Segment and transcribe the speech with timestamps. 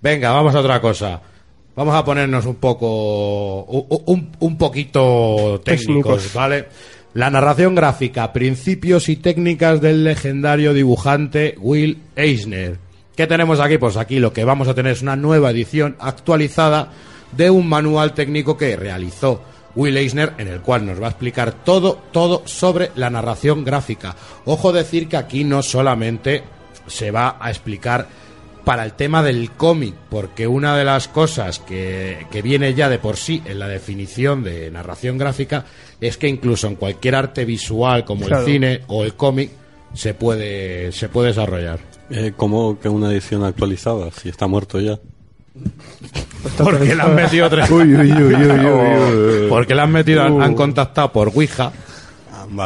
[0.00, 1.20] Venga, vamos a otra cosa.
[1.74, 6.32] Vamos a ponernos un poco, un, poquito técnicos, Técnicos.
[6.32, 6.68] ¿vale?
[7.12, 12.78] La narración gráfica, principios y técnicas del legendario dibujante Will Eisner.
[13.14, 13.78] ¿Qué tenemos aquí?
[13.78, 16.92] Pues aquí lo que vamos a tener es una nueva edición actualizada
[17.32, 19.42] de un manual técnico que realizó
[19.74, 24.16] Will Eisner, en el cual nos va a explicar todo, todo sobre la narración gráfica.
[24.46, 26.42] Ojo decir que aquí no solamente
[26.86, 28.06] se va a explicar
[28.66, 32.98] para el tema del cómic, porque una de las cosas que, que viene ya de
[32.98, 35.64] por sí en la definición de narración gráfica
[36.00, 38.44] es que incluso en cualquier arte visual como Claro.
[38.44, 39.52] el cine o el cómic
[39.94, 41.78] se puede, se puede desarrollar.
[42.10, 44.10] Eh, ¿Cómo que una edición actualizada?
[44.10, 44.98] Si está muerto ya.
[46.58, 47.68] Porque le han metido tres.
[49.48, 51.72] Porque le han metido, han, han contactado por Ouija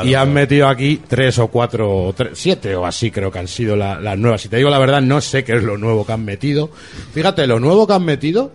[0.05, 3.48] y han metido aquí tres o cuatro, o tres- siete o así creo que han
[3.48, 4.41] sido la- las nuevas.
[4.42, 6.70] Si te digo la verdad, no sé qué es lo nuevo que han metido.
[7.12, 8.53] Fíjate, lo nuevo que han metido,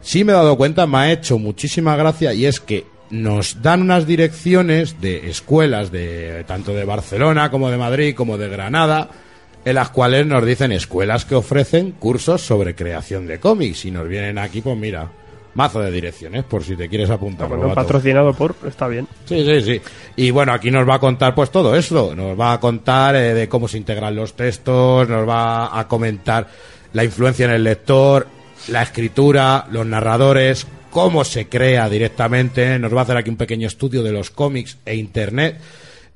[0.00, 3.82] sí me he dado cuenta, me ha hecho muchísima gracia y es que nos dan
[3.82, 9.08] unas direcciones de escuelas de tanto de Barcelona como de Madrid como de Granada
[9.64, 14.08] en las cuales nos dicen escuelas que ofrecen cursos sobre creación de cómics y nos
[14.08, 15.10] vienen aquí pues mira
[15.54, 17.80] mazo de direcciones por si te quieres apuntar Bueno, novato.
[17.82, 19.06] patrocinado por, está bien.
[19.24, 19.80] Sí, sí, sí.
[20.16, 22.14] Y bueno, aquí nos va a contar pues todo esto.
[22.14, 26.48] Nos va a contar eh, de cómo se integran los textos, nos va a comentar
[26.92, 28.26] la influencia en el lector,
[28.68, 32.78] la escritura, los narradores, cómo se crea directamente.
[32.78, 35.58] Nos va a hacer aquí un pequeño estudio de los cómics e internet.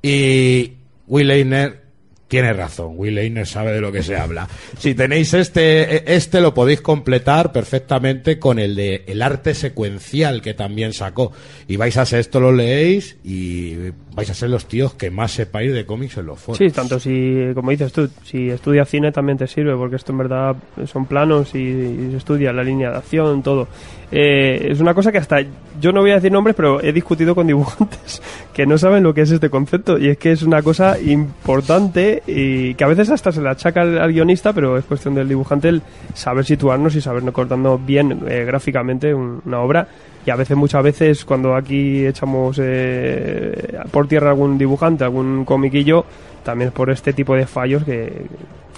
[0.01, 0.73] Y
[1.07, 1.81] Will Eisner
[2.29, 2.93] tiene razón.
[2.95, 4.47] Will Eisner sabe de lo que se habla.
[4.77, 10.53] Si tenéis este, este lo podéis completar perfectamente con el de el arte secuencial que
[10.53, 11.31] también sacó.
[11.67, 13.75] Y vais a ser esto lo leéis y
[14.13, 16.59] vais a ser los tíos que más sepáis de cómics en los foros.
[16.59, 20.19] Sí, tanto si, como dices tú, si estudias cine también te sirve, porque esto en
[20.19, 23.67] verdad son planos y, y se estudia la línea de acción, todo.
[24.11, 25.41] Eh, es una cosa que hasta,
[25.79, 28.21] yo no voy a decir nombres, pero he discutido con dibujantes
[28.53, 32.18] que no saben lo que es este concepto, y es que es una cosa importante
[32.27, 35.27] y que a veces hasta se le achaca al, al guionista, pero es cuestión del
[35.29, 35.81] dibujante el
[36.13, 39.87] saber situarnos y saber cortando bien eh, gráficamente un- una obra.
[40.25, 46.05] Y a veces, muchas veces, cuando aquí echamos eh, por tierra algún dibujante, algún comiquillo,
[46.43, 48.11] también es por este tipo de fallos que...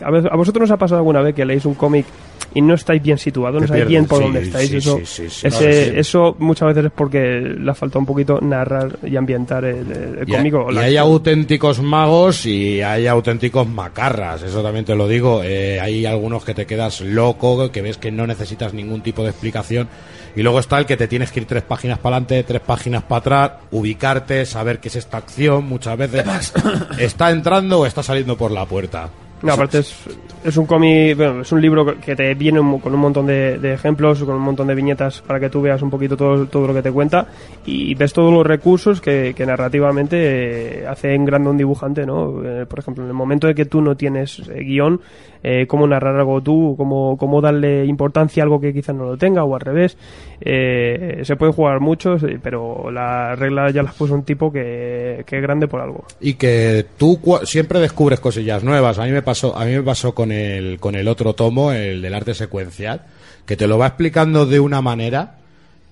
[0.03, 2.05] A, veces- ¿A vosotros nos ha pasado alguna vez que leéis un cómic
[2.53, 4.69] y no estáis bien situados, no sabéis bien por sí, dónde estáis?
[4.69, 8.97] sí, eso, sí, ese- eso muchas veces es porque le ha faltado un poquito narrar
[9.05, 10.53] y ambientar el, Y, cómic.
[10.55, 15.41] o y hay auténticos magos y hay auténticos macarras, eso también te lo digo.
[15.43, 19.29] Eh, hay algunos que te quedas loco, que ves que no necesitas ningún tipo de
[19.29, 19.87] explicación.
[20.35, 23.03] Y luego está el que te tienes que ir tres páginas para adelante, tres páginas
[23.03, 25.65] para atrás, ubicarte, saber qué es esta acción.
[25.65, 26.53] Muchas veces
[26.99, 29.09] está entrando o está saliendo por la puerta.
[29.43, 29.95] No, aparte es,
[30.43, 33.57] es un cómic, bueno, es un libro que te viene un- con un montón de,
[33.57, 36.67] de ejemplos, con un montón de viñetas para que tú veas un poquito todo, todo
[36.67, 37.27] lo que te cuenta
[37.65, 42.43] y ves todos los recursos que, que narrativamente eh, hace en grande un dibujante, ¿no?
[42.43, 45.01] Eh, por ejemplo, en el momento de que tú no tienes eh, guion,
[45.43, 49.17] eh, cómo narrar algo tú, cómo, cómo darle importancia a algo que quizás no lo
[49.17, 49.97] tenga o al revés.
[50.43, 55.37] Eh, se puede jugar mucho, pero la regla ya las puso un tipo que, que
[55.37, 56.03] es grande por algo.
[56.19, 58.99] y que tú siempre descubres cosillas nuevas.
[58.99, 62.01] A mí me pasó, a mí me pasó con el con el otro tomo, el
[62.01, 63.01] del arte secuencial,
[63.45, 65.37] que te lo va explicando de una manera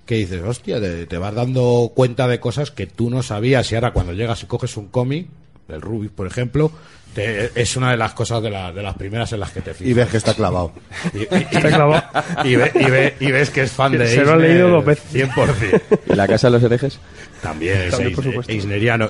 [0.06, 3.76] que dices, hostia, te, te vas dando cuenta de cosas que tú no sabías y
[3.76, 5.28] ahora cuando llegas y coges un cómic,
[5.68, 6.72] del Rubik, por ejemplo,
[7.14, 9.74] te- es una de las cosas de, la- de las primeras en las que te
[9.76, 9.88] fijas.
[9.92, 10.72] Y ves que está clavado.
[11.14, 12.04] Y, y- Está clavado.
[12.44, 14.70] y ve- y ve- y ves que es fan de Se lo ha Eisner leído
[14.70, 15.06] dos veces.
[15.14, 15.82] 100%.
[16.12, 17.00] ¿Y la casa de los herejes?
[17.44, 18.52] También es También, por Eisner- supuesto.
[18.52, 19.10] eisneriano.